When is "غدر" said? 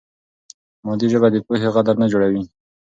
1.75-1.95